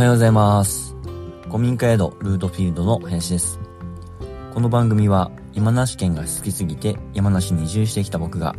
[0.00, 0.96] はようございます。
[1.48, 3.60] 古民家宿ルートフィールドの林です。
[4.54, 8.56] この番組は山梨県が好きすぎて山梨に移住してきた僕が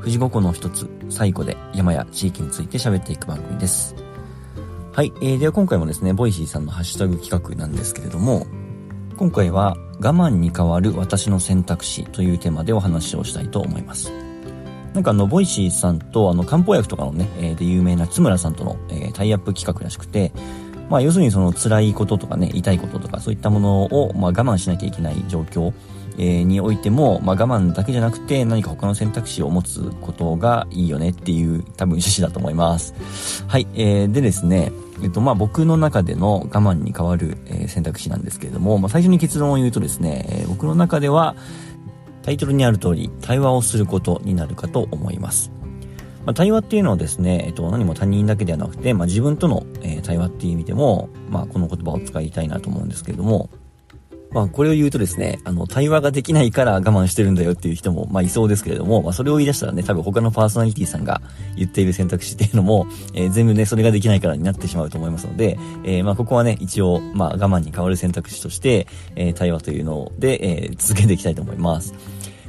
[0.00, 3.94] 富士五湖の一つ西湖で山や地域について喋っていく番組です。
[4.94, 8.46] はい、えー、では今回もですね、 Voicyさんのハッシュタグ企画なんですけれども、
[9.18, 14.10] 今回は我慢に代わる私の選択肢というテーマでお話をしたいと思います。
[14.94, 20.32] なんかあの、 Voicyさんとあの、漢方薬とかのね、えー、で有名なツムラさんとの、えー、タイアップ企画らしくて、
[20.88, 25.72] まあ要するにその辛いこととかね、痛いこととかそういったものを、まあ我慢しなきゃいけない状況、
[26.16, 32.94] えー、においても、まあ我慢だけじゃなくて何か他の選択肢を持つことがいいよねっていう多分趣旨だと思います。
[33.46, 41.36] はい、えー、でですね、えっとまあ僕の中での我慢に代わる、えー、選択肢なんですけれども、まあ最初に結論を言うとですね、えー、僕の中では
[42.22, 45.57] タイトルにある通り対話をすることになるかと思います。
[46.28, 53.48] まあ、対話っていうのはですね、えっと、何も他人だけではなくて、まあ、自分との、えー、対話っていう意味でも、まあ、この言葉を使いたいなと思うんですけれども、
[54.30, 61.22] まあ、これを言うとですね、あの、対話ができないから我慢してるんだよっていう人も、まあ、いそうですけれども、まあ、それを言い出したらね、多分他のパーソナリティさんが
[61.56, 71.94] 言っている選択肢っていうのも、えー、全部ね、それができないからになってしまうと思いますので、えー、まあ、ここはね、一応、まあ、我慢に代わる選択肢として、えー、対話というので、えー、続けていきたいと思います。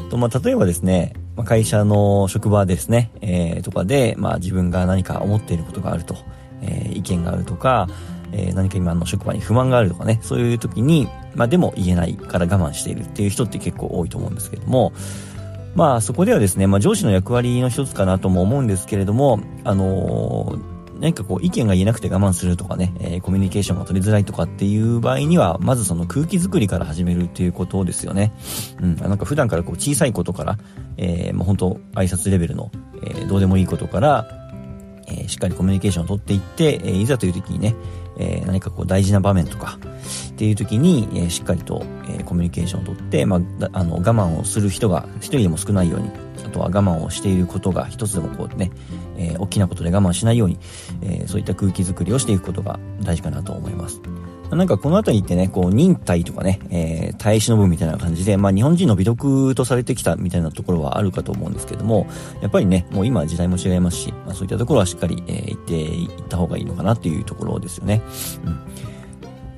[0.09, 6.17] と、まあ、例えばですね、まあ、会社の職場ですね、えー、とかで、まあ、自分が何か思っていることがあると、
[6.61, 7.87] えー、意見があるとか、
[8.33, 14.91] えー、何か今の職場に不満があるとかね、そういう時に、まあでも言えないから我慢しているっていう人って結構多いと思うんですけども、
[15.75, 20.59] まあそこではですね、まあ上司の役割の一つかなとも思うんですけれども、あの
[20.99, 28.33] 何かこう意見が言えなくて我慢するとかね、えー、コミュニケーションが取りづらいとかっていう場合には、まずその空気作りから始めるっていうことですよね。
[28.81, 28.95] うん。
[28.95, 30.57] なんか普段からこう小さいことから、
[30.97, 32.71] えー、もう本当挨拶レベルの、
[33.03, 34.27] えー、どうでもいいことから、
[35.07, 37.75] えー、しっかりコミュニケーションを取っていって、えー、いざという時にね、
[38.17, 46.09] えー、何かこう大事な場面とか、っていう時に、えー、しっかりと、えー、コミュニケーションを取って、まあ、あの、我慢をする人が一人でも少ないように、
[46.45, 48.71] あとは我慢をしていることが一つでもこうね、
[49.19, 50.57] えー、大きなことで我慢しないように、
[51.01, 54.01] えー、そういった空気づくりをしていくことが大事かなと思います。
[54.49, 62.07] なんかこの辺りってね、こう忍耐とかね、えー、耐え忍ぶみたいな感じで、まあ日本人の美徳とされてきたみたいなところはあるかと思うんですけども、
[62.41, 68.01] やっぱりね、もう今時代も違いますし、まあそういったところはしっかり、えー、言っていった方がいいのかなっていうところですよね。
[68.43, 68.59] うん。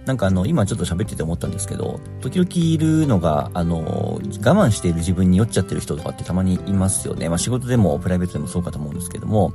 [0.06, 7.30] なんかあの、今ちょっと喋ってて思ったんですけど、時々いるのが、あの、我慢している自分に酔っちゃってる人とかってたまにいますよね。
[7.30, 9.54] まあ仕事でもプライベートでもそうかと思うんですけども、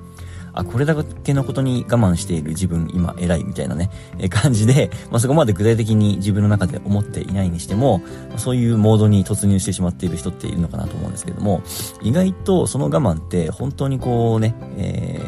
[0.57, 8.01] あ、これだけのことに我慢している自分今偉いみたいなね、え感じで、まあそこまで具体的に自分の中で思っていないにしても、
[8.37, 11.63] そういうモードに突入してしまっている人っているのかなと思うんですけども、
[12.03, 15.21] 意外とその我慢って本当にこうね、え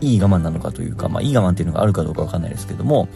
[0.00, 3.08] ー、いい我慢なのかというか、まあいい我慢っていうのがあるかどうかわかんないですけども、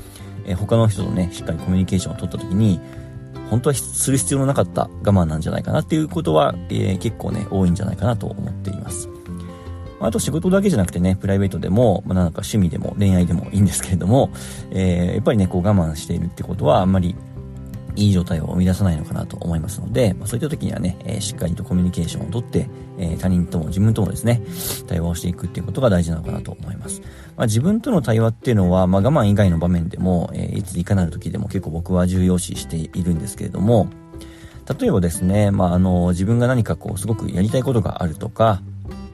[0.47, 2.81] えー、他の人とね、しっかりコミュニケーションを取った時に、
[3.51, 9.09] 本当はする必要のなかった我慢なんじゃないかなっていうことは、えー、結構ね、多いんじゃないかなと思っています。
[10.01, 14.31] あと仕事だけじゃなくてね、プライベートでも、まあ、なんか趣味でも恋愛でもいいんですけれども、
[14.71, 17.15] えー、やっぱりね、こう我慢しているってことはあんまり
[17.95, 24.43] いい状態を生み出さないのかなと思いますので、まあ、そういった時にはね、えー、しっかりとコミュニケーションをとって、えー、他人とも自分ともですね、
[24.89, 27.03] 対話をしていくっていうことが大事なのかなと思います。
[27.37, 33.89] まあ、自分との対話っていうのは、まあ、我慢以外の場面でも、えー、いついかなる時でも結構僕は重要視しているんですけれども、
[34.79, 38.63] 例えばですね、まあ、あの、自分が何かこう、すごくやりたいことがあるとか、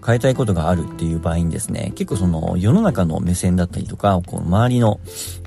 [0.05, 5.01] 変えたいことがあるっていう場合にですね、結構その世の中の目線だったりとか、こう周りの、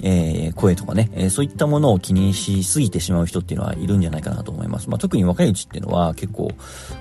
[0.04, 4.90] えー、声とかね、えー、そういったものを気にしすぎてしまう人っていうのはいるんじゃないかなと思います。
[4.90, 6.52] まあ、特に若いうちっていうのは結構、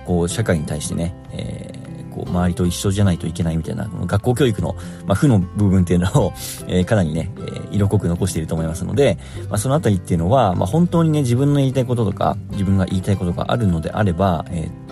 [0.06, 1.79] こう社会に対してね、え、
[2.10, 4.74] こう周りと一緒じゃないといけないみたいな、学校教育の、
[5.06, 6.32] まあ、負の部分っていうのを、
[6.66, 14.90] えー、かなりね、えー、色濃く残していると思いますので、まあ、そのあたりっていうのは、まあ、本当にね、自分のやりたいこととか、自分が言いたいことがあるのであれば、えー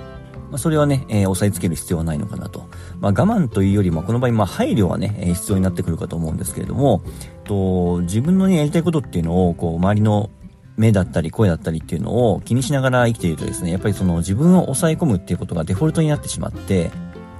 [0.50, 2.68] まあ、それはね、えー、押さえつける必要はないのかなと。
[3.00, 7.02] まあ、我慢というよりも、この場合、まあ、配慮はね、えー、必要になってくるかと思うんですけれども、
[7.44, 10.31] と、自分のね、やりたいことっていうのを、こう、周りの
[10.78, 16.90] 目だったり声だったりっていうのを気にしながら生きているとですね、やっぱりその自分を抑え込むっていうことがデフォルトになってしまって、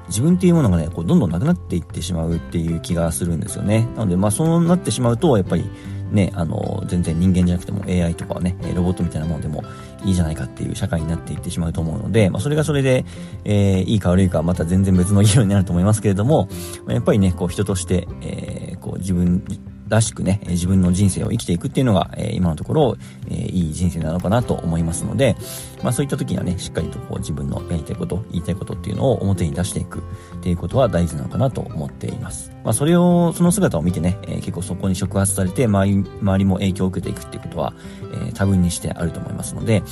[0.09, 3.89] 自分っていうものがね、こう、どんどんなくなっていってしまうっていう気がするんですよね。
[3.97, 5.71] なので、まあ、そうなってしまうと、やっぱり、
[6.11, 9.63] ね、あの、全然人間じゃなくても AI とかね、ロボットみたいなものでも
[10.05, 13.05] いいじゃないかっていう社会になっていってしまうと思うので、まあそれがそれで、
[13.45, 16.49] えー、いいか悪いかまた全然別の議論になると思いますけれども、
[16.89, 19.43] やっぱりね、こう人として、えー、こう自分
[19.89, 22.97] らしくね、自分の人生を生きていくっていうのが、え今のところ、
[23.31, 25.37] えいい人生なのかなと思いますので、
[25.83, 30.03] まあそういった時にはね、しっかりとこう自分のやりたいこと、言いたいことっていうのを表に出していくっ
[30.43, 32.53] ていうことは大事なのかなと思っています。
[32.65, 37.73] まあそれを、その姿を見てね、え結構そこに触発されて、周り、周りも影響を受けていくっていうことは、
[38.29, 39.83] え多分にしてあると思いますので、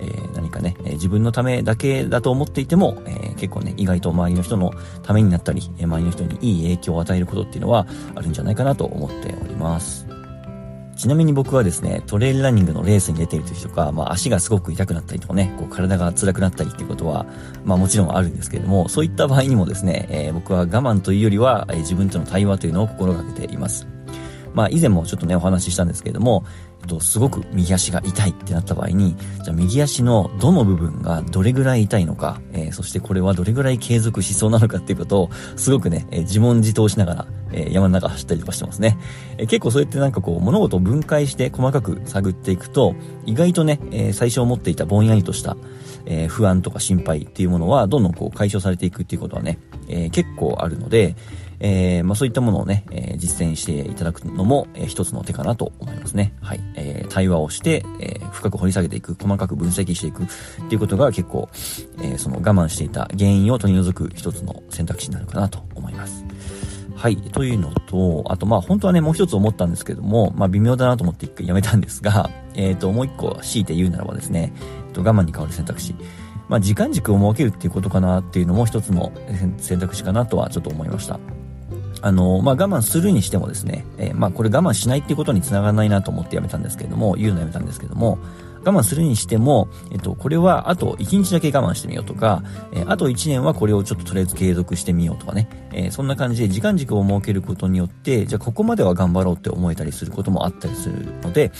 [0.00, 4.72] えー、何かね、えー、自分のためだけだと思っていても、えー、結構ね、意外と周りの人の
[5.02, 10.06] ためになったり、え周りの人にいい影響を与えることっていうのはあるんじゃないかなと思っております。
[10.96, 17.26] ちなみに僕はですね、トレイルランニングのレースに出ている時とか、まあ足がすごく痛くなったりとかね、こう体が辛くなったりっていうことは、
[17.64, 23.86] まあもちろんあるんですけれども、そういった場合にもですね、えー、僕は我慢というよりは、えー、自分との対話というのを心がけています。
[24.54, 26.44] まあ以前もちょっとね、お話ししたんですけれども、
[26.88, 38.98] と、すごく右足が痛いってなった場合に、じゃあ右足のどの部分がどれぐらい痛いのか、えー、そしてこれはどれぐらい継続しそうなのかっていうことを、すごくね、えー、自問自答しながら、えー、山の中走ったりとかしてますね。
[39.36, 42.94] え結構そうやってなんかこう、物事を分解して細かく探っていくと、
[43.26, 45.56] 意外とね、え最初思っていたぼんやりとした、
[46.06, 49.58] え不安とか心配っていうものは、どんどんこう解消されていくっていうことはね、
[49.88, 51.16] え結構あるので、
[51.60, 56.34] えー、まあそういったものをね、えー、実践していただくのも、えー、一つの手かなと思いますね。
[56.40, 56.60] はい。
[56.74, 60.26] えー、対話をして、えー、深く掘り下げていく、細かく分析していくっ
[60.68, 61.48] ていうことが結構、
[61.98, 66.24] えー、その我慢していた原因を取り除く一つの選択肢になるかなと思います。
[66.98, 67.16] はい。
[67.16, 74.52] というのと、あとまあ本当はね、もう一つ思ったんですけども、まあ微妙だなと思って一回やめたんですが、 えっ、ー、と、もう一個強いて言うならばですね、
[74.88, 75.94] えっと、我慢に変わる選択肢。
[76.48, 79.12] まあ時間軸を設けるっていうことかなっていうのも一つの
[79.58, 81.20] 選択肢かなとはちょっと思いました。
[82.02, 88.18] あの、まあ、我慢するにしてもですね、えー、まあ、これ我慢しないっていうことにつながらないなと思ってやめたんですけれども、言うのやめたんですけども、
[88.64, 92.42] 我慢するにしても、えっと、これはあと1日だけ我慢してみようとか、
[92.72, 101.52] えー、あと1年はこれをちょっととりあえず継続してみようとかね、えー、そんな感じで時間軸を設けることによって、じゃあここまでは頑張ろうって思えたりすることもあったりするので、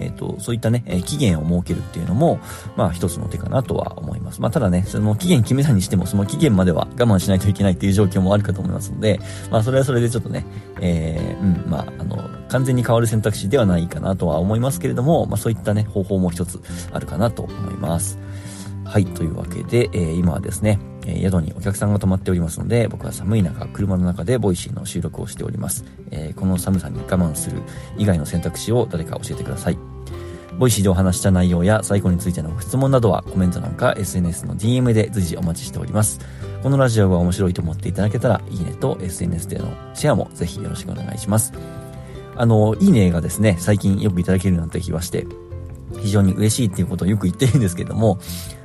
[0.00, 2.38] えっ、ー、と、そういったね、え期限を設けるっていうのも、
[2.76, 4.40] まあ一つの手かなとは思います。
[4.40, 9.20] まあただね、その期限決めたにしても、その期限までは我慢しないといけないっていう状況もあるかと思いますので、
[9.50, 10.44] まあそれはそれでちょっとね、
[10.80, 16.60] えー、うん、まああの、完全に変わる選択肢ではないかなとは思いますけれども、まあそういったね、方法も一つ
[16.92, 18.18] あるかなと思います。
[18.84, 25.84] はい、というわけで、えー、今はですね、え宿にお客さんが泊まっておりますので、僕は寒い中、車の中で Voicyの収録をしております。
[26.10, 27.62] えー、この寒さに我慢する
[27.96, 29.78] 以外の選択肢を誰か教えてください。
[30.58, 36.18] Voicyでお話した内容や西湖についてのご質問などはコメント欄か SNS の DM で随時お待ちしております。
[36.62, 41.52] このラジオが面白いと思っていただけたら、いいねと SNS でのシェアもぜひよろしくお願いします。
[42.36, 45.26] あの、いいねがですね、最近よくいただけるようになった気はして、
[45.98, 48.18] 非常に嬉しいっていうことをよく言ってるんですけども、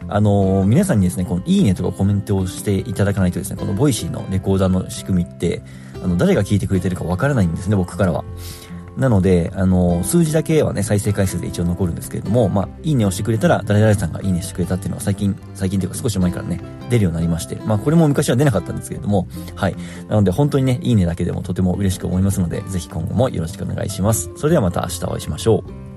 [0.07, 5.61] あの、皆さんにですね、このいいねとかコメントをしていただかないとですね、この Voicyのレコーダーの仕組みって、
[6.03, 8.23] あの、誰が聞いてくれてるかわからないんですね、僕からは。
[8.97, 19.75] なので、あの、数字だけはね、再生回数で一応残るんですけれども、まあ、いいねをしてくれたら、誰々さんがいいねしてくれたっていうのは最近、最近というか少し前からね、出るようになりまして、まあ、これも昔は出なかったんですけれども、はい。
[20.09, 24.29] なので、本当にね、いいねだけでもとても嬉しく思いますので、ぜひ今後もよろしくお願いします。
[24.35, 25.91] それではまた明日お会いしましょう。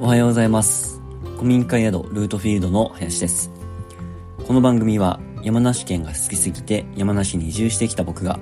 [0.00, 1.00] おはようございます。
[1.36, 3.55] 古民家宿ルートフィールドの林です。
[4.46, 8.38] この番組は山梨県が好きすぎて山梨に移住してきた僕が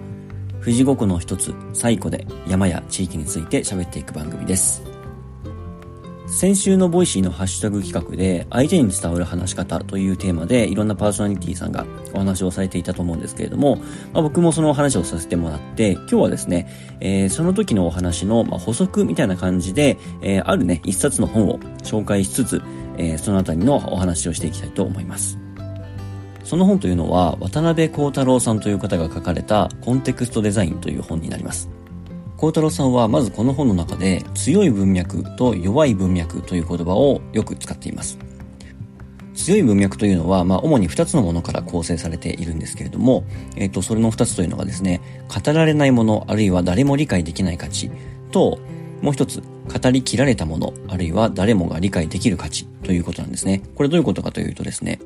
[0.60, 4.82] 富士五湖の一つ西湖で山や地域について喋っていく番組です。
[6.26, 13.76] 先週の Voicyのハッシュタグ企画で相手に伝わる話し方というテーマでいろんなパーソナリティさんがお話をされていたと思うんですけれども、
[14.12, 16.68] まあ、僕もそのお話をさせてもらって今日はですね、
[17.00, 22.62] えー、その時のお話の、ま補足みたいな感じで、えー、あるね一冊の本を紹介しつつ、
[22.98, 25.43] えー、そのあたりのお話をしていきたいと思います。
[26.44, 31.70] その本というのは渡辺幸太郎さんという方が書かれたコンテクストデザインという本になります。
[32.36, 38.18] 孝太郎さんはまずこの本の中で強い文脈と弱い文脈という言葉をよく使っています。
[39.34, 43.24] 強い文脈というのは、まあ、主に2つのものから構成されているんですけれども、
[43.56, 47.90] えっ、と、それの2つというのがですね、語られないもの、あるいは誰も理解できない価値
[48.30, 48.58] と、
[49.02, 53.62] もう一つ、語りきられたもの、あるいは誰もが理解できる価値ということなんですね。
[53.74, 55.00] これどういうことかというとですね、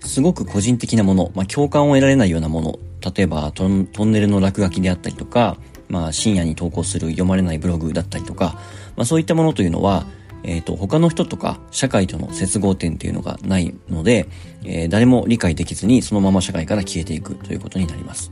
[0.00, 2.78] すごく個人的なもの、まあ、共感を得られないようなもの、
[3.14, 5.56] 例えばトンネルの落書きであったりとか、
[5.88, 8.58] まあ、深夜に投稿する読まれないブログだったりとか、
[8.96, 10.06] まあ、そういったものというのは、
[10.42, 14.28] えっ、ー、と、他の人とか社会との接合点っていうのがないので、
[14.64, 18.30] えー、誰も理解できずにそのまま社会から消えていくということになります。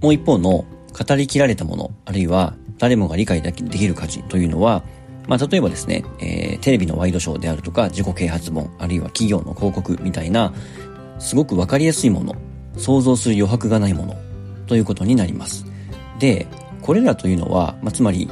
[0.00, 4.82] もう一方の語りきられたもの、あるいは誰もが理解できる価値というのは、
[5.26, 10.52] まあ、例えばですね、えー、テレビのワイドショーであるとか、自己啓発本、あるいは企業の広告みたいな、
[11.18, 12.34] すごくわかりやすいもの、
[12.76, 14.16] 想像する余白がないもの、
[14.66, 15.64] ということになります。
[16.18, 16.46] で、
[16.82, 18.30] これらというのは、まあ、つまり、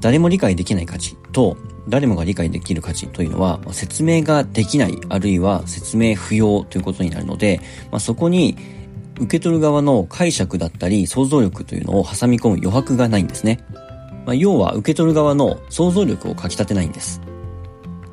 [0.00, 1.56] 誰も理解できない価値と、
[1.88, 7.60] 誰もが理解できる価値というのは、説明ができない、あるいは説明不要ということになるので、
[7.92, 8.56] まあ、そこに、
[9.18, 13.60] 受け取る側の解釈だったり想像力というのを挟み込む余白がないんですね。
[14.26, 17.22] まあ、要は受け取る側の想像力をかき立てないんです。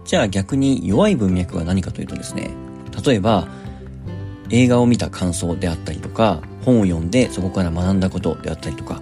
[0.06, 2.52] じゃあ逆に弱い文脈は何かというとですね、
[3.06, 3.48] 例えば
[4.50, 9.02] 映画を見た感想であったりとか、本を読んでそこから学んだことであったりとか、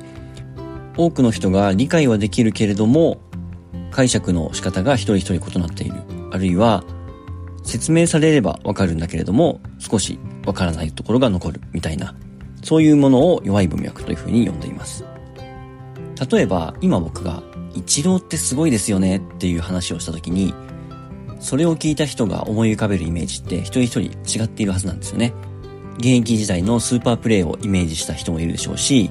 [0.98, 3.20] 多くの人が理解はできるけれども、
[3.92, 5.96] 解釈の仕方が一人一人異なっている。
[6.32, 6.84] あるいは、
[7.64, 12.16] 説明されればわかるんだけれども、少しわからないところが残るみたいな、
[12.64, 15.04] そういうものを弱い文脈というふうに呼んでいます。
[16.30, 17.42] 例えば、今僕が、
[17.74, 20.54] 一郎ってすごいですよねっていう話をした時に、
[21.40, 25.34] それを聞いた人が思い浮かべるイメージって一人一人違っているはずなんですよね。
[25.98, 29.10] 現役時代のスーパープレイをイメージした人もいるでしょうし、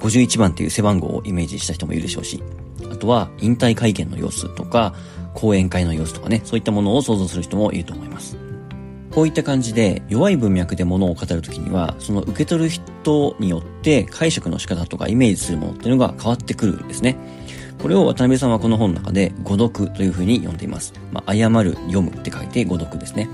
[0.00, 2.42] 51番っていう背番号をイメージした人もいるでしょうし、
[2.90, 4.94] あとは引退会見の様子とか、
[5.34, 8.45] 講演会の様子とかね、そういったものを想像する人もいると思います。
[9.16, 17.16] こういった感じで弱い文脈で物を語るときには、その受け取る人によって解釈の仕方とかイメージするものっていうのが変わってくるんですね。
[17.80, 20.92] これを渡辺さんはこの本の中で誤読というふうに呼んでいます。
[21.12, 23.26] まあ、誤る、読むって書いて誤読ですね。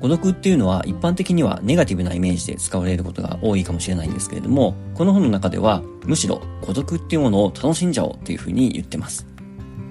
[0.00, 9.26] 誤読っていうのは一般的にはネガティブなイメージで使われることが多いかもしれないんですけれども、この本の中ではむしろ誤読っていうものを楽しんじゃおうっていうふうに言ってます。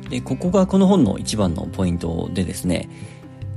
[0.08, 2.89] で、ここがこの本の一番のポイントでですね、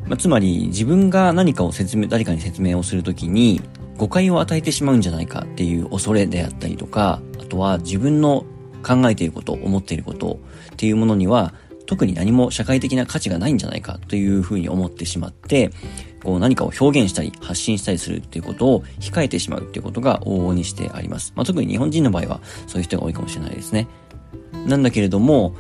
[0.09, 3.61] まあ、つまり自分が何かを説明、誰かに説明をするときに
[3.97, 8.45] 誤解を与えてしまうんじゃないかっていう恐れであったりとか、あとは自分の
[8.83, 10.41] 考えていること、思っていること
[10.73, 11.53] っていうものには
[11.87, 15.71] 特に何も社会的な価値がないんじゃないかというふうに思ってしまって、
[16.23, 21.33] こう何かを表現したり発信したりするっていうことを控えてしまうっていうことが往々にしてあります。
[21.35, 23.89] まあ、特に日本人の場合はそういう人が多いかもしれないですね。
[24.67, 25.57] なんだけれども、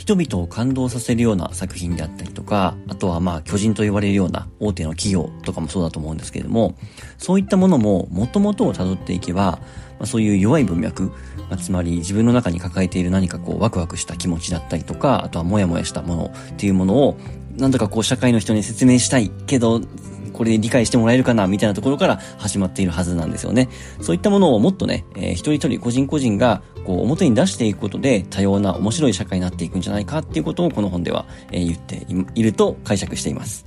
[0.00, 6.74] 人々を感動させるような作品であったりとか、あとはまあ巨人と言われるような大手の企業とかもそうだと思うんですけれども、
[7.18, 9.60] そういったものも元々を辿っていけば、ま
[10.04, 11.12] あ、そういう弱い文脈、ま
[11.50, 17.18] あ、つまり自分の中に抱えている何かこうワクワクした気持ちだったりとか、あとはモヤモヤしたものっていうものを、
[17.58, 19.82] なんとかこう社会の人に説明したいけど、
[20.40, 23.68] これで理解してもらえるかなみたいなところから始まっているはずなんですよね。
[24.00, 33.66] そういったものをもっとね、えー、一人一人個人個人がこう表に出していくことで多様な面白い社会になっていくんじゃないかっていうことをこの本では、えー、言っていると解釈しています。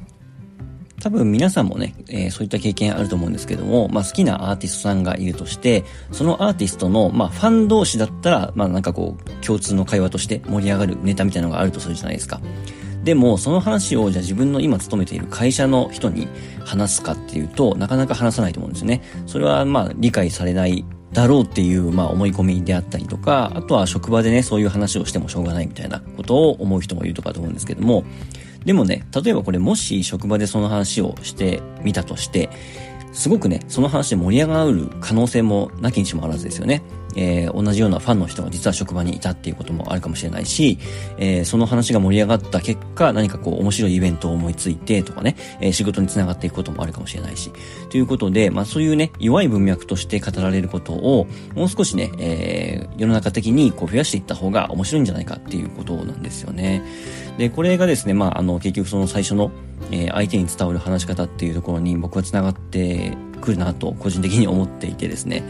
[0.99, 12.41] 多分皆さんもね、えー、そういった経験あると思うんですけども、まあ好きなアーティストさんがいるとして、そのアーティストの、まあファン同士だったら、まあなんかこう、共通の会話として盛り上がるネタみたいなのがあるとするじゃないですか。
[13.03, 16.27] でも、その話をじゃあ自分の今勤めている会社の人に
[16.63, 19.01] 話すかっていうと、なかなか話さないと思うんですね。
[19.27, 28.05] それはまあ理解されないだろうっていう、まあ思い込みであったりとか、あとは職場でね、そういう話をしてもしょうがないみたいなことを思う人もいるとかと思うんですけども、
[28.63, 32.49] でもね、例えばこれもし職場でその話をしてみたとして、
[33.13, 36.83] すごくね、その話で盛り上がる可能性もなきにしもあらずですよね。
[37.15, 40.79] えー、同じようなファンの人が実は職場にいたっていうこともあるかもしれないし、
[41.17, 47.51] えー、その話が盛り上がった結果、何かこう面白いイベントを思いついてとかね、えー、仕事につながっていくこともあるかもしれないし、
[47.89, 56.81] ということで、まあそういうね、弱い文脈として語られることを、もう少しね、えー、世の中的にこう増やしていった方が面白いんじゃないかっていうことなんですよね。
[57.37, 59.51] で、これがですね、まああの結局その最初の、
[59.91, 65.43] えー、相手に伝わる話し方っていうところに僕は繋がってくるなと個人的に思っていてですね、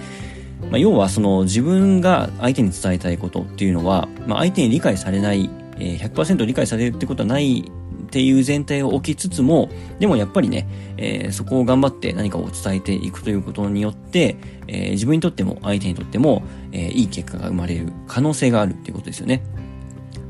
[0.69, 7.71] まあ、要はその自分が相手に伝えたいことっていうのは、まあ、相手に理解されない、えー、100%理解されるってことはない
[8.03, 14.37] っていう前提を置きつつも、でもやっぱりね、えー、そこを頑張って何かを伝えていくということによって、
[14.67, 19.41] えー、自分にとっても相手にとっても、えー、いい結果が生まれる可能性があるっていうことですよね。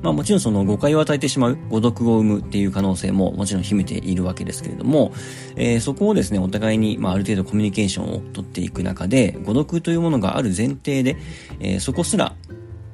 [0.04, 5.14] まあもちろんその誤解を与えてしまう、誤読を生むっていう可能性ももちろん秘めているわけですけれども、
[5.56, 11.16] えー、そこをですね、お互いに、まあある程度コミュニケーションをとっていく中で、誤読というものがある前提で、
[11.62, 12.36] えー、そこすら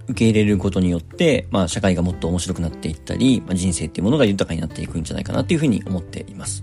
[0.07, 6.61] 受け入れることによって、まあ社会がもっと面白くなっていったり、まあ、人生っていうものが豊かになっていくんじゃないかなっていうふうに思っています。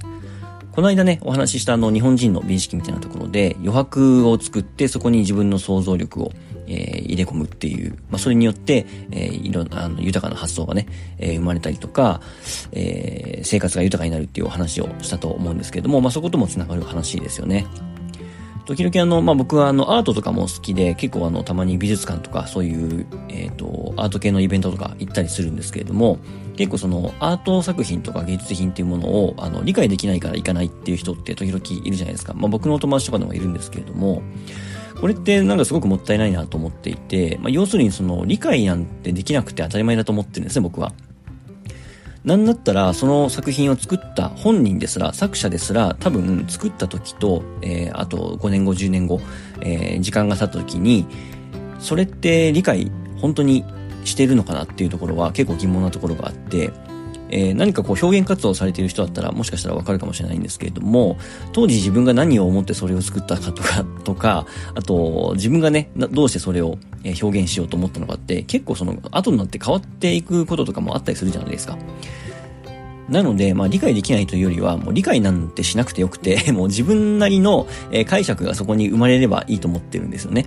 [0.76, 6.32] この間ね、お話ししたあの日本人の美意識みたいなところで余白を作ってそこに自分の想像力を
[6.66, 10.86] えー、入れ込むっていう、まあ、それによって、えー、いろんな、あの、豊かな発想がね、
[11.18, 12.20] えー、生まれたりとか、
[12.72, 17.66] えー、生活が豊かになるっていうお話をしたと思うんですけれども、まあ、そこともつながる話ですよね。
[18.66, 26.18] 時々あの、まあ、僕はあの、アートとかも好きで、結構あの、たまに美術館とか、そういう、えっ、ー、と、アート系のイベントとか行ったりするんですけれども、
[26.56, 32.34] 結構その、アート作品とか芸術品っていうものを、あの、理解できないから行かないっていう人って時々いるじゃないですか。
[32.34, 34.22] まあ、僕のお友達とかでもいるんですけれども、
[35.00, 40.92] これってなんかすごくもったいないなと思っていて、まあ、要するにその、理解なんてできなくて当たり前だと思ってるんですね、僕は。
[42.24, 49.20] なんだったら、その作品を作った本人ですら、作者ですら、多分作った時と、えー、あと5年後、10年後、
[49.60, 51.06] えー、時間が経った時に、
[51.78, 53.64] それって理解、本当に
[54.04, 56.72] してるのかなっていうところは結構疑問なところがあって、
[57.30, 61.18] えー、何かこう表現活動されている人だったらもしかしたらわかるかもしれないんですけれども、
[61.52, 66.78] 当時自分が何を思ってそれを作ったかとか、 とか、あと自分がね、どうしてそれを
[67.22, 71.78] 表現しようと思ったのかって結構その後になって変わっていくこととかもあったりするじゃないですか。
[73.08, 77.66] なので、まあ理解できないというよりは、もう理解なんてしなくてよくて、 もう自分なりの
[78.06, 80.46] 解釈がそこに生まれればいいと思ってるんですよね。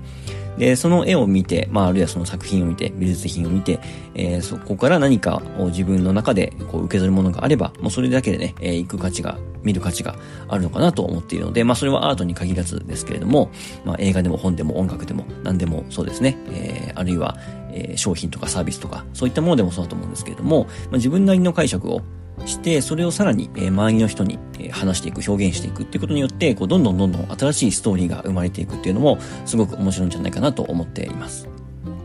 [0.59, 3.79] で、その絵を見て、まあ、あるいはその作品を見て、美術品を見て、
[4.13, 10.15] えー、そこから何かを自分の中でこう受け取るものがあれば、もうそれだけでね、えー、行く価値が、見る価値が
[10.47, 13.51] あるのかなと思っているので、まあ、それはアートに限らずですけれども、
[13.83, 17.37] まあ、映画でも本でも音楽でも何でもそうですね、えー、あるいは、
[17.71, 22.01] えー、商品とかサービスとか、そういったものでもそうだと思うんですけれども、まあ、自分なりの解釈を
[22.49, 31.47] して、それをさらに、え、周りの人に、え、話していく、表現していくっていうことによって、こう、どんどんどんどん新しいストーリーが生まれていくっていうのも、すごく面白いんじゃないかなと思っています。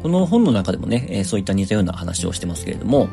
[0.02, 3.08] この本の中でもね、え、そういった似たような話をしてますけれども、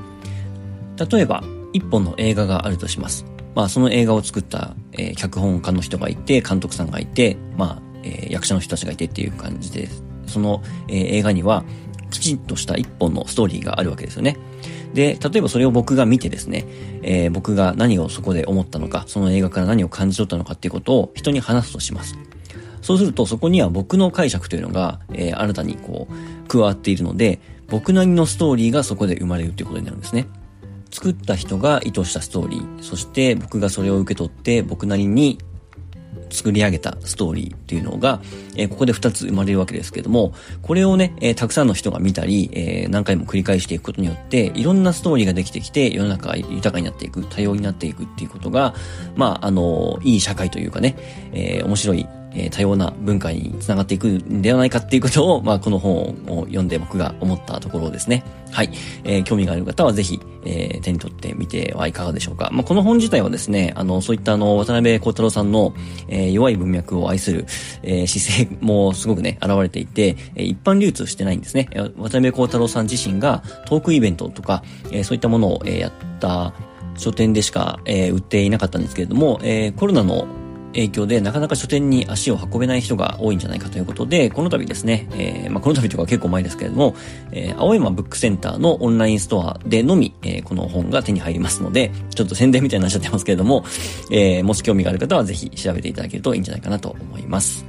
[1.12, 3.26] 例えば、一本の映画があるとします。
[3.56, 9.90] まあ、その映画を作った、えー、脚本家の人がいて、監督さんがいて、まあ、えー、役者の人たちがいてっていう感じで、
[10.28, 11.64] その、えー、映画には、
[12.10, 14.38] きちんとした一本のストーリーがあるわけですよね。
[14.93, 16.65] で、例えばそれを僕が見てですね、
[17.01, 22.17] えー、僕が何をそこで思ったのか、その映画から何を感じ取ったのかっていうことを人に話すとします。
[22.81, 30.27] そうするとそこには僕の解釈というのが、えー、新たにこう、加わっているので、僕なりのストーリーがそこで生まれるということになるんですね。
[30.91, 35.39] 作った人が意図したストーリー、そして僕がそれを受け取って僕なりに
[36.32, 38.22] 作り上げたストーリーっていうのが、
[38.56, 48.74] えー、ここで2つ生まれるわけですけども、これをね、えー、たくさんの人が見たり、えー、何回も繰り返していくことによって、いろんなストーリーができてきて、世の中が豊かになっていく、多様になっていくっていうことが、
[49.16, 50.98] まあ、あの、いい社会というかね、
[51.34, 58.24] え面白いえー、多様な文化につながっていくんではないかっていうことを、 まあ、この本を読んで僕が思ったところですね。
[58.52, 58.72] はい。
[59.04, 62.50] えー、興味がある方はぜひ、えー、手に取ってみてはいかがでしょうか。
[62.52, 65.74] まあ、この本自体はですね、あの、そういったあの、渡辺幸太郎さんの、
[66.08, 67.46] えー、弱い文脈を愛する、
[67.84, 71.70] えー、姿勢もすごくね、現れていて、えー、一般流通してないんですね。
[71.98, 76.54] 渡辺幸太郎さん自身がトークイベントとか、えー、そういったものを、えー、やった
[76.98, 80.28] 書店でしか、えー、売っていなかったんですけれども、えー、コロナの
[80.73, 86.95] 影響でなかなか書店に足を運べない人が多いんじゃないかということで、この度ですね、えー、まあ、この度とか結構前ですけれども、
[87.31, 93.65] えー、青山ブックセンターのオンラインストアでのみ、えー、この本が手に入りますので、ちょっと宣伝みたいになっちゃってますけれども、
[94.12, 97.65] え、もし興味がある方はぜひ調べていただけるといいんじゃないかなと思います。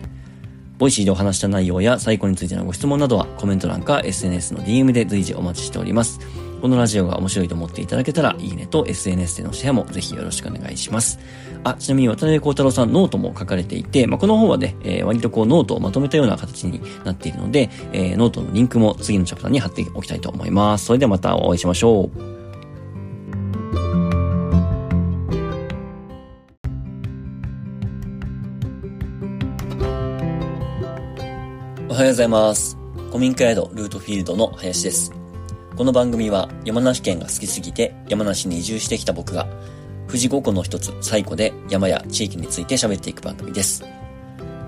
[0.79, 6.19] Voicyでお話した内容や西湖についてのご質問などはコメント欄か SNS の DM で随時お待ちしております。
[6.63, 11.19] このラジオが面白いと思っていただけたら、いいねと SNS でのシェアもぜひよろしくお願いします。
[11.65, 20.85] あ、ちなみに渡辺幸太郎さんノートも書かれていて、まあ、この本はね、えー、割とこうノートをまとめたような形になっているので、えー、ノートのリンクも次のチャプターに貼っておきたいと思います。
[20.85, 22.11] それではまたお会いしましょう。
[31.89, 32.79] おはようございます。
[33.09, 35.22] 古民家宿ルートフィールドの林です。
[35.75, 39.49] この番組は山梨県が好きすぎて山梨に移住してきた僕が
[40.07, 43.83] 富士五湖の一つ西湖で山や地域について喋っていく番組です。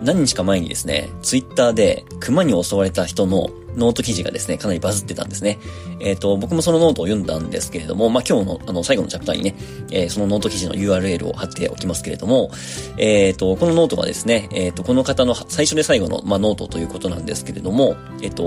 [0.00, 5.58] 何日か前にですね、ツイッターで熊に襲われた人のノート記事がですね、かなりバズってたんですね。
[6.00, 9.54] えっ、ー、と、僕もそのノートを読んだんですけれども、まあ、今日の、あの、最後のチャプターにね、
[9.90, 12.50] えー、そのノート記事の URL を貼っておきますけれども、
[12.98, 18.44] えっ、ー、と、このノートがですね、えっ、と、この方の最初で最後の、まあ、ノートということなんですけれども、えっ、と、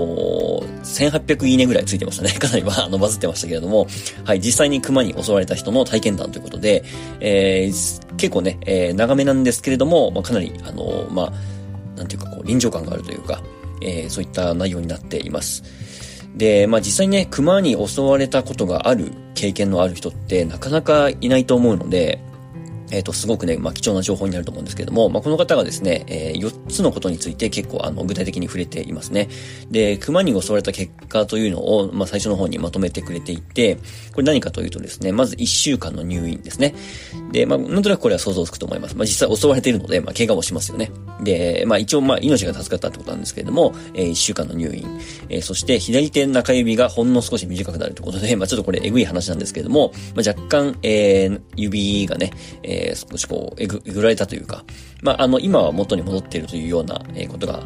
[0.82, 2.32] 1800いいねぐらいついてましたね。
[2.38, 3.86] かなり、まあ、あの、バズってましたけれども、
[4.24, 6.84] はい、実際に熊に襲われた人の体験談ということで、
[7.20, 7.70] え、
[8.16, 13.42] 結構ね、え、長めなんですけれども、まあ、かなり、あの、まあ、なんていうか、こう、臨場感があるというか、
[13.80, 15.62] えー、そういった内容になっています。
[16.34, 22.20] で、まあ実際ね、熊に襲われたことがある経験のある人ってなかなかいないと思うので、
[22.90, 29.28] えっ、ー、と、すごくね、まあ、貴重な情報になると思うんですけども、まあ、この方がですね、えー、4つのことについて結構、あの、具体的に触れていますね。
[29.70, 33.76] で、熊に襲われた結果というのを、まあ、最初の方にまとめてくれていて、
[34.12, 36.74] これ何かというとですね、まず1週間の入院ですね。
[37.30, 38.96] で、まあ、なんとなくこれは想像つくと思います。
[38.96, 40.90] まあ、実際襲われているので、まあ、怪我をしますよね。
[41.20, 44.86] で、まあ、一応、まあ、命が助かったってことなんですけれども、えー、1週間の入院。
[45.28, 54.64] えー、そして、左手の中指がほんの少し短くなるということで、 まあ、ちょっとこれ、えぐい話なんですけれども、まあ、若干、えー、指がね、えー、少しこう、えぐ、えぐられたというか、
[55.02, 57.62] まあ、あの、今は元に戻っているというような、えことが、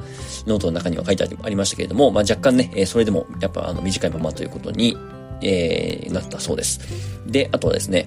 [0.47, 4.97] ノートの中には書いてありましたけれども、まあ、若干ね、えそれでも、やっぱ、あの、短いままということに、
[5.43, 6.81] えー、なったそうです。
[7.27, 8.07] で、あとはですね、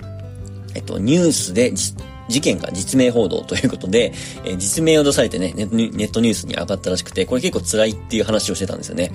[0.74, 1.74] えっと、ニュースで、
[2.28, 9.12] 事件が実名報道ということで、えー、実名を出されてねネットニュースに上がったらしくて、これ結構辛いっていう話をしてたんですよね。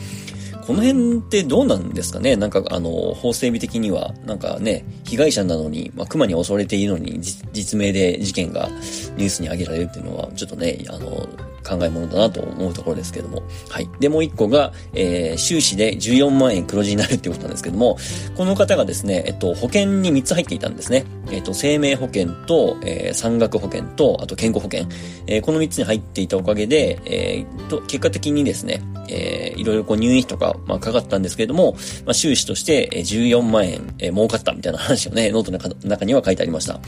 [0.67, 2.37] この辺ってどうなんですかね？
[2.37, 8.69] なんかあの、法整備的には、なんかね、被害者なのに、まあ、熊に襲われているのに、実名で事件が
[9.17, 11.29] ニュースに上げられるっていうのは、ちょっとね、あの、
[11.65, 13.43] 考え物だなと思うところですけども。
[13.69, 13.89] はい。
[14.01, 17.99] で、もう一個が、えー、収支で14万円黒字になるっていうことなんですけども、
[18.37, 21.05] この方がですね、えっと、保険に3つ入っていたんですね。
[21.31, 24.87] えっと、生命保険と、えー、産学保険と、あと健康保険。
[25.27, 31.73] えー、この3つに入っていたおかげで、えー、と、結果的にですね、えー、いろいろこう入院費とか、まあ、かかったんですけれども、
[32.05, 36.81] まあ、収支として14万円、えー、儲かったみたいな話をね、ノートの中には書いてありました。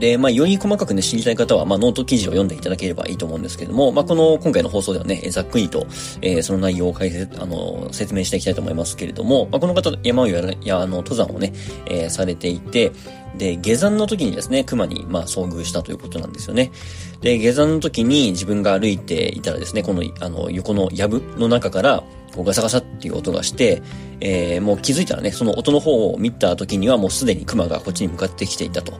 [0.00, 5.86] で、まあ、より細かくね、知りたい方は、まあ、ノート記事を読んでいただければいいと思うんですけれども、まあ、この、今回の放送ではね、ざっくりと、
[6.22, 11.52] えー、その内容を解説、あの、説明していきたいと思いますけれども、まあ、この方、山をやら、や、あの、登山をね、
[11.84, 12.92] えー、されていて、
[13.36, 16.72] で、下山の時にですね、熊に、まあ、遭遇したということなんですよね。
[17.20, 22.02] で、下山の時に自分が歩いていたらですね、この、あの、横の藪の中から、
[22.34, 23.82] こうガサガサっていう音がして、
[24.20, 28.92] えー、もう気づいたらね、その音の方を見た時にはもうすでに熊がこっちに向かってきていたと。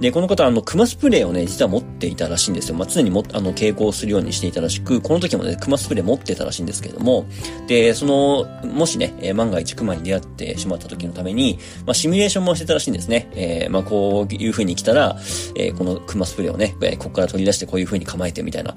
[0.00, 2.76] で、この方、あの、クマスプレーをね、実は持っていたらしいんですよ。
[2.76, 7.26] まあ、常にも、あの、傾向するようにしていたらしく、この時もね、クマスプレー持ってたらしいんですけれども、
[7.66, 13.30] で、その、もしね、万が一クマに出会ってしまった時のために、まあ、シミュレーションもしてたらしいんですね。
[13.34, 15.16] えー、まあ、こういう風に来たら、
[15.54, 18.76] えー、このクマスプレーをね、え、ここから取り出してこういう風に構えてみたいな、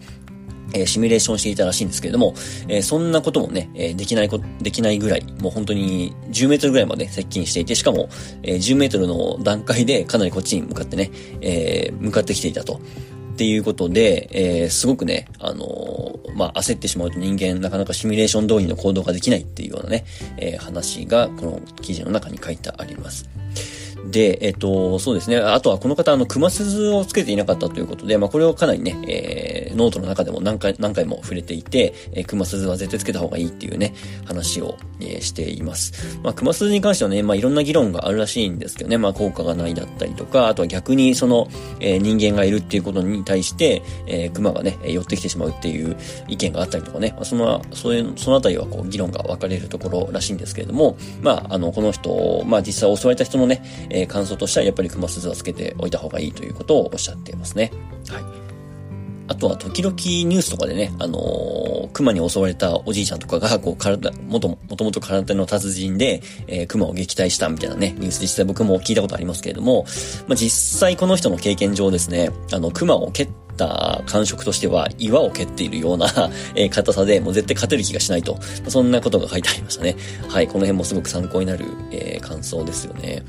[0.73, 2.34] え、シミュレーションしていたらしいんですけれども、
[2.67, 8.10] え、そんなこともね、え、できないこ、できないぐらい、もう本当に10メートルぐらいまで接近していて、しかも、
[8.43, 12.79] え、10メートルの段階でかなりこっちに向かってね、え、向かってきていたと。
[13.39, 20.03] っていうことで、えー、すごくね、あのー、まあ、焦ってしまうと人間なかなかシミュレーション通りの行動ができないっていうようなね、
[20.36, 23.29] えー、話がこの記事の中に書いてあります。
[24.06, 25.38] で、えっと、そうですね。
[25.38, 33.94] あとはこの方、あの、熊鈴をつけていなかったということで、まあ、これをかなりね、えー、ノートの中でも何回、何回も触れていて、えー、熊鈴は絶対つけた方がいいっていうね、
[34.26, 36.20] 話を、えー、しています。
[36.24, 41.48] まあ、熊鈴に関してはね、まあ、いろんな議論があるらしいんですけどね、まあ、効果がないだったりとか、あとは逆にその、
[41.80, 57.71] えー、人間がいるっていうことに対して、えー、熊がね、寄ってきてしまうっていう意見があったりとかね、まあ、その、そういう、そのあたりはこう、議論が分かれるところらしいんですけれども、まあ、あの、この人、まあ、実際襲われた人のね、えー、感想としてはやっぱり熊鈴はつけておいた方がいいということをおっしゃっていますね。
[58.10, 58.49] はい。
[59.30, 69.86] あとは時々ニュースとかでね、あのー、熊に襲われたおじいちゃんとかが、こう、体、もともと体の達人で、えー、熊を撃退したみたいなね、ニュース実際僕も聞いたことありますけれども、
[70.28, 76.08] まあ、実際この人の経験上ですね、あの、熊を蹴った感触としては、岩を蹴っているような
[76.56, 78.39] えー、硬さで、もう絶対勝てる気がしないと。
[78.67, 79.95] そんなことが書いてありましたね。
[80.28, 83.23] はい、この辺もすごく参考になる、えー、感想ですよね。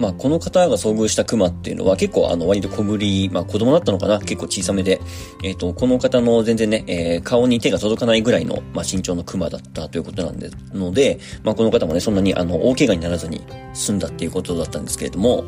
[0.00, 4.18] まあ、この方が遭遇した熊っていうのは結構あの割と小ぶり、まあ子供だったのかな？
[4.18, 4.98] 結構小さめで、
[5.44, 13.42] えっ、ー、と、この方の全然ね、えー、顔に手が届かないぐらいの、まあ身長の熊だったということなんで、ので、まあこの方もね、そんなにあの、大怪我にならずに
[13.74, 15.44] 済んだっていうことだったんですけれども、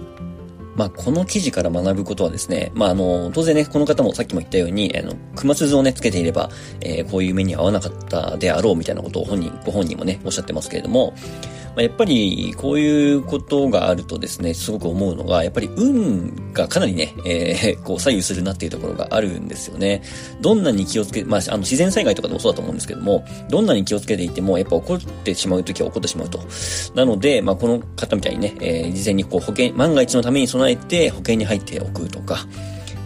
[0.75, 6.49] まあ、この記事から学ぶことはですね、まあ、あの、当然ね、この方もさっきも言ったように、あの、熊鈴をね、つけていれば、
[6.81, 11.13] えー、こういう目に合わなかったであろうみたいなことを本人、ご本人もね、おっしゃってますけれども、
[11.77, 20.03] あ、やっぱり、こういうことがあるとですね、すごく思うのが、やっぱり運がかなりね、えー、こう左右するなっていうところがあるんですよね。
[20.41, 26.41] どんなに気をつけ、まあ、あの、自然災害とかでもそうだと思うんですけども、どんなに気をつけていても、やっぱ起こってしまうときは起こってしまうと。
[26.95, 32.47] なので、まあ、この方みたいにね、えー、事前にこう保険、万が一のために備えて保険に入っておくとか、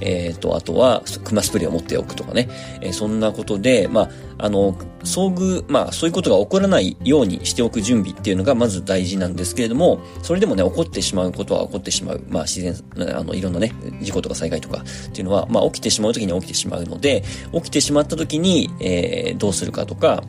[0.01, 2.49] えっ、ー、と、あとは、クマスプレーを持っておくとかね。
[2.81, 12.23] えー、そんなことで、まあ、あの、遭遇、まあ、そういうことが起こらないようにしておく準備っていうのがまず大事なんですけれども、それでもね、起こってしまうことは起こってしまう。
[12.29, 12.75] まあ、自然、
[13.17, 20.23] あの、いろんなね、事故とか災害とかっていうのは、まあ、起きてしまうときに起きてしまうので、起きてしまったときに、えー、どうするかとか、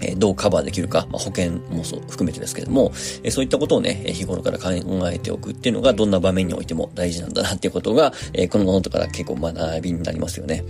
[0.00, 4.70] えどうカバーできるか、まあ、保険もそう含めてですけれども、えそういったことをね、え日頃から考
[5.10, 10.64] えておくっていうのがどんな場面においても大事なんだなっていうことが、えこのノートから結構学びになりますよね。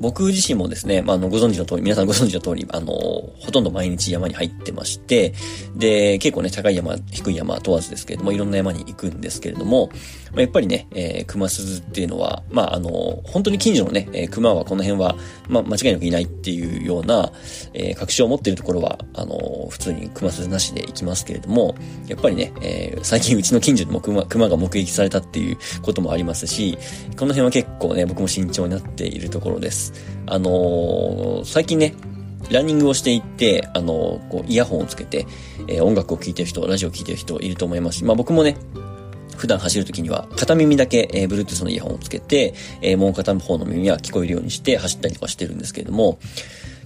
[0.00, 5.32] 僕自身もですね、まあ、あの、ご存知の通り、皆さんご存知の通り、あの、ほとんど毎日山に入ってまして、
[5.74, 9.90] で、結構ね、高い山、低い山問わずですけれども、いろんな山に行くんですけれども、
[10.32, 12.90] まあ、やっぱりね、えー、熊鈴っていうのは、まあ、あの、
[13.24, 15.16] 本当に近所のね、えー、熊はこの辺は、
[15.48, 17.32] まあ、間違いなくいないっていうような、
[17.72, 21.74] えー、確証を持っているところは、あの、普通に熊鈴なしで行きますけれども、
[22.06, 26.76] やっぱりね、えー、最近うちの近所でも熊、熊が目撃されたっていうこともありますし、
[27.16, 29.85] この辺は結構ね、僕も慎重になっているところです。
[30.26, 31.94] あのー、最近ね、
[32.50, 35.26] ランニングをしていって、あのー、こう、イヤホンをつけて、
[35.68, 38.56] えー、音楽を聴いてる人、ラジオを聴いてる人いると思いますし、まあ僕もね、
[39.36, 46.18] 普段走るときには片耳だけ、えー、Bluetooth のイヤホンをつけて、えー、もう片方の耳は聞こえるようにして走ったりとかしてるんですけれども、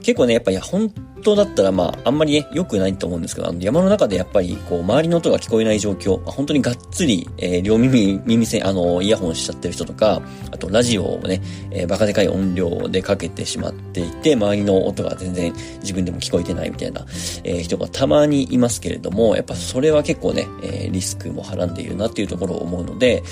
[0.03, 17.03] 結構ね、やっぱり本当だったらまあ、あんまりね、良くないと思うんですけど、あの山の中でやっぱりこう、周りの音が聞こえない状況、本当にがっつり、えー、両耳、耳栓、あの、イヤホンしちゃってる人とか、あとラジオをね、えー、バカでかい音量でかけてしまっていて、周りの音が全然自分でも聞こえてないみたいな、
[17.45, 23.23] えー、人がたまにいますけれども、やっぱそれは結構ね、えー、リスクもはらんでいるなっていうところを思うので、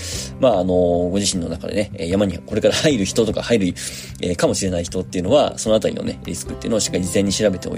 [0.41, 3.67] まあ、あの、ご自身の中でね、山にこれから入る人とか入る、
[4.21, 7.78] えー、かもしれない人っていうのは、そのあたりのね、リスクっていうのをしっかり事前に調べておい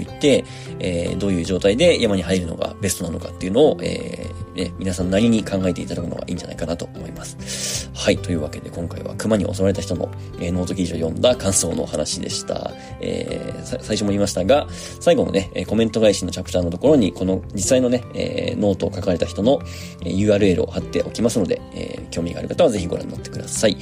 [0.79, 7.89] えー、どういう状態で山に入るのがベストなのかっていうのを、えー、ね、皆さんなりに考えていただくのがいいんじゃないかなと思います。
[7.93, 10.09] はい、というわけで今回は熊に襲われた人の、
[10.39, 12.71] えー、ノート記事を読んだ感想の話でした。
[12.99, 14.67] えー、最初も言いましたが、
[14.99, 19.59] 最後のね、コメント返しのチャプターのところに、この実際のね、えー、ノートを書かれた人の
[20.01, 23.77] URL を貼っておきますので、えー、興味がある方はぜひご覧になってください。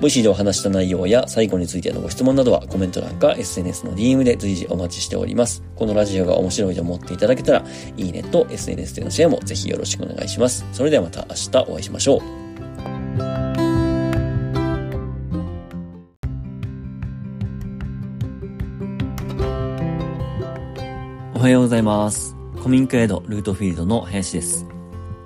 [0.00, 5.62] Voicy でお話した内容や西湖についてのご質問などはコメント欄か SNS の DM で随時お待ちしております。
[5.76, 7.64] このラジオが面白いと思っていただけたら、
[7.98, 10.64] いいねと SNS でのシェアもぜひよろしくお願いします。
[10.72, 12.20] それではまた明日お会いしましょう。
[21.34, 22.34] おはようございます。
[22.62, 24.64] コミュニケードルートフィールドの林です。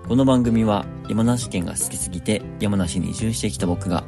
[0.09, 4.05] この番組は山梨県が好きすぎて山梨に移住してきた僕が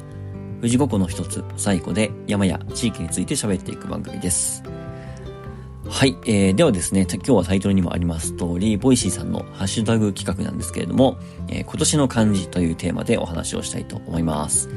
[0.57, 4.63] 富士五湖の一つ、西湖で山や地域について喋っていく番組です。
[5.87, 11.17] はい、えー、ではですね、今日はタイトルにもあります通り、 Voicy さんのハッシュタグ企画なんですけれども、
[11.47, 14.69] えー、今年の漢字というテーマでお話をしたいと思います。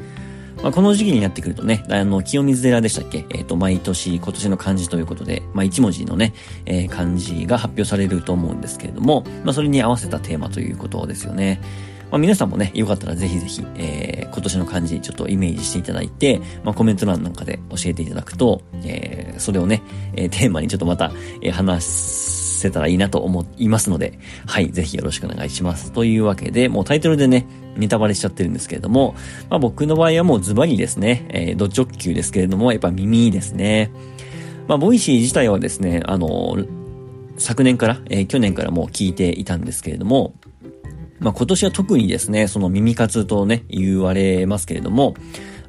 [0.63, 3.25] まあ、この時期になってくるとね、あの、清水寺でしたっけ？
[3.31, 6.33] えっ、ー、と、毎年今年の漢字ということで、まあ、一文字のね、
[6.65, 11.59] えー、漢字が発表されると思うんですけれども、まあ、それに合わせたテーマということですよね。
[12.11, 19.81] まあ、皆さんもね、よかったらぜひぜひ、えー、今年の漢字ちょっとイメージしていただいて、まあ、コメント欄なんかで教えていただくと、えー、それをね、
[20.15, 21.85] えー、テーマにちょっとまた、えー、話
[22.61, 25.91] せたらいいなと思いますので、はい、ぜひよろしくお願いします。
[25.91, 27.47] というわけで、もうタイトルでね、
[27.77, 29.15] ネタバレしちゃってるんですけれども、
[29.49, 33.91] まあ僕の場合はもうズバリですね、えー、ド直球ですけれども、やっぱ耳ですね。
[34.67, 36.57] まあ、 Voicy 自体はですね、あの、
[37.37, 40.35] 昨年から、えー、去年からもう聞いていたんですけれども、
[41.21, 45.13] まあ、今年は特にですね、その耳活とね、言われますけれども、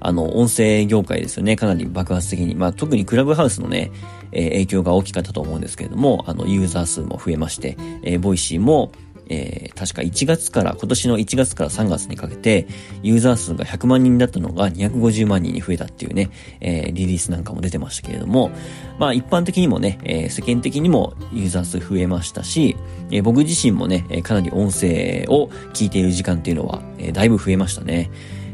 [0.01, 3.93] あの、音声業界ですよね、かなり爆発的に、まあ、特にクラブハウスのね、
[4.33, 8.93] えー、影響が大きかったと思うんですけれども、あの、ユーザー数も増えまして、えー、 Voicy も、
[9.33, 12.67] えー、確か1月から、今年の1月から3月にかけて、
[13.03, 18.51] ユーザー数が100万人だったのが250万人に増えたっていうね、えー、リリースなんかも出てましたけれども、
[18.99, 22.77] まあ一般的にもね、えー、世間的にもユーザー数増えましたし、
[23.11, 28.11] えー、僕自身もね、かなり音声を聞いている時間っていうのは、えー、だいぶ増えましたね。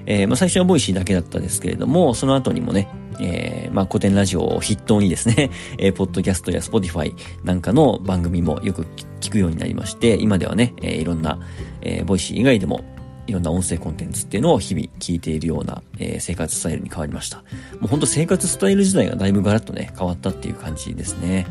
[0.07, 2.89] えー、まあ最初は Voicy だけだったですけれども、その後にもね、
[3.21, 7.15] えー、まあコテンラジオを筆頭にですね、 えー、ポッドキャストや Spotify
[7.45, 8.87] なんかの番組もよく
[9.21, 11.39] 聞くようになりまして、今ではね、えー、いろんな、
[11.83, 12.85] えー、 Voicy 以外でも
[13.27, 17.39] いろんな音声コンテンツっていうのを日々聞いているような、えー、生活スタイルに変わりました。
[17.79, 21.47] もうほんと生活スタイル自体がだいぶガラッとね、変わったっていう感じですね。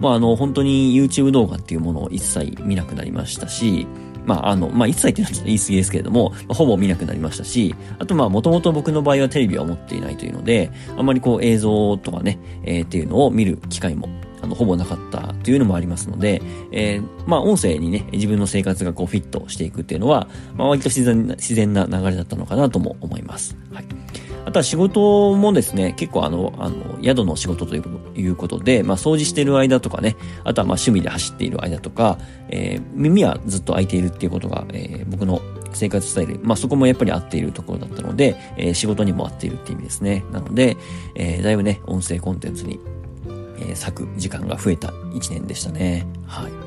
[0.00, 3.86] まああの、本当に YouTube 動画っていうものを一切見なくなりましたし、
[4.24, 14.08] まあ、あの、まあ、一切って言い過ぎですけれども、ほぼ見なくなりましたし、あと、まあ、もともと僕の場合はテレビは持っていないというので、あまりこう映像とかね、えー、っていうのを見る機会も
[14.44, 23.56] あの、ほぼなかったというのもありますので、えー、まあ、音声にね、自分の生活がこうフィットしていくっていうのは、まあ、割と自然な、自然な流れだったのかなとも思います。
[23.72, 23.86] はい。
[24.44, 35.40] あとは仕事もですね、結構あの、あの、宿の仕事ということで、まあ、掃除してる間とかね、あとはまあ趣味で走っている間とか、えー、耳はずっと開いているっていうことが、えー、僕の
[35.72, 40.24] 生活スタイル、まあ、そこもやっぱり合っているところだったので、えー、仕事にも合っているっていう意味ですね。
[40.32, 40.76] なので、
[41.14, 42.78] えー、だいぶね、音声コンテンツに
[43.58, 46.06] えー、割く時間が増えた1年でしたね。
[46.26, 46.63] はい。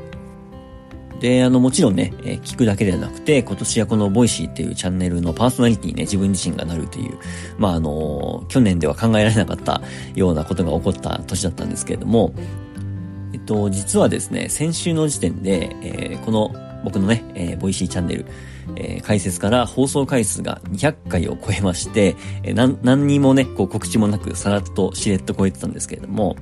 [1.20, 7.18] で、あの、もちろんね、えー、聞くだけではなくて、今年はこの Voicy っていうチャンネルのパーソナリティにね、自分自身がなるという、
[7.58, 9.82] まあ、あの去年では考えられなかった
[10.16, 12.34] ようなことが起こった年だったんですけれども、
[13.34, 16.54] えっと、実はですね、先週の時点で、えー、この
[16.84, 18.26] 僕のね、えー、 Voicy チャンネル、
[18.76, 26.36] えー、開設から放送回数が200回を超えまして、えー、何にもね、こう告知もなくさらっとしれっと超えてたんですけれども、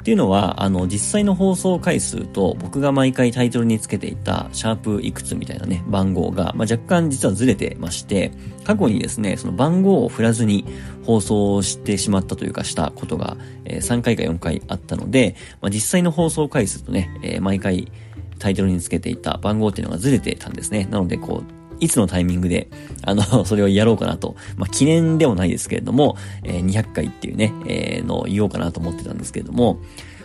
[0.00, 8.32] っていうのは、あの、実際の放送回数と僕が毎回タイトルにつけていたシャープいくつみたいなね、番号が、まあ、若干実はずれてまして、
[8.64, 10.64] 過去にですね、その番号を振らずに
[11.04, 13.36] 放送してしまったというかしたことが、
[13.66, 17.92] えー、3回か4回あったので、まあ、実際の放送回数とね、えー、毎回
[18.38, 20.88] タイトルにつけていた番号っていうのがずれてたんですね。
[20.90, 22.68] なので、こう、いつのタイミングで、
[23.02, 24.36] あの、 それをやろうかなと。
[24.56, 29.78] まあ、記念でもないですけれども、えー、200回っていうね、えー、のを言おうかなと思ってたんですけれども、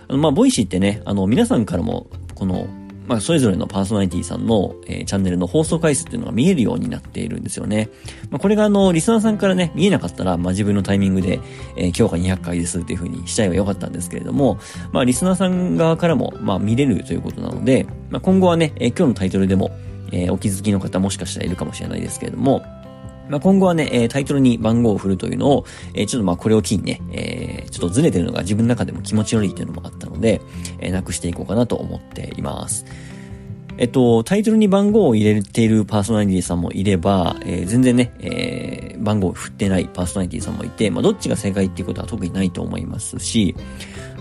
[0.08, 2.68] あの、まあ、 Voicy ってね、あの、皆さんからも、この、
[3.08, 7.90] まあ、それぞれのパーソナリティさんの、えー、チャンネルの放送回数っていうのが見えるようになっているんですよね。
[8.30, 11.40] まあ、これがあの、リスナーさんからね、見えなかったら、まあ、自分のタイミングで、
[11.78, 14.58] えー、今日が200回ですっていう風にしちゃえばよかったんですけれども、
[14.92, 19.72] まあ、リスナーさん側からも、まあ、見れるということなので、まあ、今後はね、えー、今日のタイトルでも、
[20.12, 22.64] えー、お気づきの方もしかしたらいるかもしれないですけれども、
[23.30, 30.42] まあ、今後はね、えタイトルに番号を振るというのを、えちょっとまこれを機にね、え、ちょっとずれてるのが自分の中でも気持ち悪いというのもあったので、
[30.80, 32.86] え、なくしていこうかなと思っています。
[33.78, 43.54] えっと、タイトルに番号を入れているパーソナリティさんもいれば、えー、全然ね、えー、番号を振ってないパーソナリティさんもいて、まあ、どっちが正解っていうことは特にないと思いますし、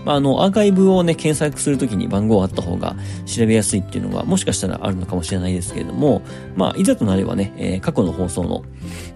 [0.05, 6.21] まあ、あの、アーカイブをね、検索するときに番号があった方が調べやすいっていうのは、もしかしたらあるのかもしれないですけれども、
[6.55, 8.63] まあ、いざとなればね、えー、過去の放送の、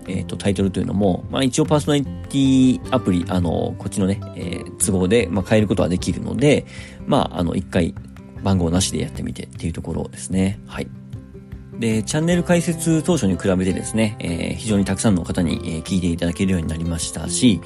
[0.08, 6.66] えっ、ー、と、タイトルというのも、まあ、一応パーソナリティアプリ、あの、こっちのね、えー、都合で、まあ、変えることはできるので、
[7.06, 7.94] まあ、あの、一回、
[8.44, 10.60] 番号なしでやってみてっていうところですね。
[10.66, 10.88] はい。
[11.78, 17.62] で、チャンネル開設当初に比べてですね、えー、非常にたくさんの方に、えー、聞いていただけるようになりましたし、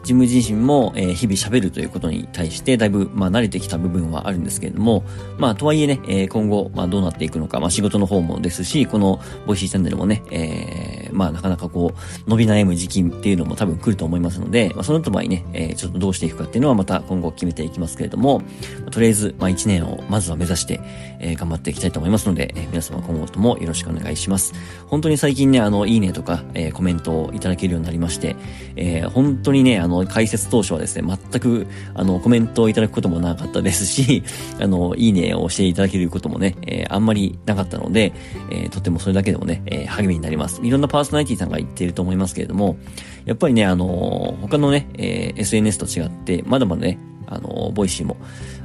[0.00, 5.04] 自分自身も、えー、日々喋るということに対して、だいぶ、まあ、慣れてきた部分はあるんですけれども、
[5.38, 18.42] まあ、とはいえね、えー、今後、まあ、どうなっていくのか、まあ、仕事の方もですし、この、 Voicy チャンネルもね、えー、まあ、なかなかこう、伸び悩む時期っていうのも多分来ると思いますので、まあ、その場合ね、えー、ちょっとどうしていくかっていうのはまた今後決めていきますけれども、
[18.90, 20.80] とりあえず、まあ、1年をまずは目指して、
[21.20, 24.54] えー、頑張っていきたいと思いますので、えー、皆様今後ともよろしくお願いします。
[24.86, 28.36] 本当に最近ね、あの、いいねとか、えー、コメントをいただけるようになりまして、
[28.76, 34.22] えー、本当にね、あの、開設当初はですね、全く、あの、コメントをいただくこともなかったですし、
[34.60, 38.12] あの、いいねをしていただけることもね、えー、あんまりなかったので、
[38.50, 40.60] えー、とてもそれだけでもね、えー、励みになります。
[40.62, 42.76] いろんなパーソナリティさんが言っていると思いますけれども、
[43.24, 46.98] やっぱりね、あの他のね、え SNS と違って、まだまだね、
[47.30, 48.16] あの Voicy も、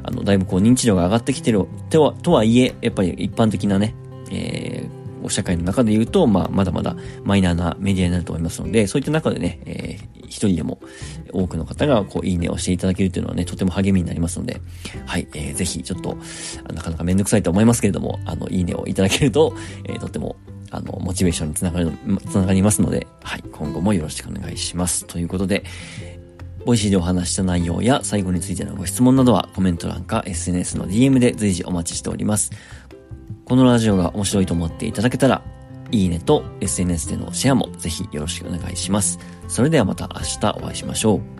[0.03, 3.95] あの、だいぶこう認知度が上がってきてるとは、とはいえ、やっぱり一般的なね、
[4.31, 10.79] えー、社会の中で言うと、まあ、まだまだマイナーなメディアになると思いますので、そういった中でね、えー、一人でも
[11.31, 14.61] 多くの方が、こう、いいねをしていただけるというのはね、とても励みになりますので、
[15.05, 16.17] はい、えー、ぜひ、ちょっと、
[16.73, 19.53] なかなかめんどくさいと思いますけれども、あの、いいねをいただけると、
[19.85, 20.35] えー、とても、
[20.71, 21.91] あの、モチベーションにつながる、
[22.29, 25.05] つながりますので、はい、今後もよろしくお願いします。
[25.05, 25.63] ということで、
[26.65, 32.51] Voicy でお話した内容や西湖についてのご質問などはコメント欄か SNS の DM で随時お待ちしております。
[33.45, 35.43] このラジオが面白いと思っていただけたら、
[35.91, 39.19] いいねと SNS でのシェアもぜひよろしくお願いします。
[39.47, 41.34] それではまた明日お会いしましょう。